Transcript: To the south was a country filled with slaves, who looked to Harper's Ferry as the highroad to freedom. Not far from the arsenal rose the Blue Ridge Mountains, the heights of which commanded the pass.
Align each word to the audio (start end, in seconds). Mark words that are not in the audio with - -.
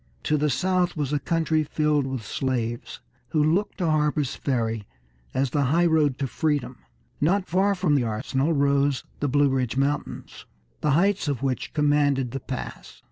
To 0.23 0.35
the 0.35 0.49
south 0.49 0.97
was 0.97 1.13
a 1.13 1.19
country 1.19 1.63
filled 1.63 2.07
with 2.07 2.25
slaves, 2.25 3.01
who 3.29 3.43
looked 3.43 3.77
to 3.77 3.85
Harper's 3.85 4.35
Ferry 4.35 4.87
as 5.31 5.51
the 5.51 5.65
highroad 5.65 6.17
to 6.17 6.25
freedom. 6.27 6.77
Not 7.21 7.47
far 7.47 7.75
from 7.75 7.93
the 7.93 8.03
arsenal 8.03 8.51
rose 8.53 9.03
the 9.19 9.27
Blue 9.29 9.49
Ridge 9.49 9.77
Mountains, 9.77 10.47
the 10.79 10.93
heights 10.97 11.27
of 11.27 11.43
which 11.43 11.73
commanded 11.73 12.31
the 12.31 12.39
pass. 12.39 12.99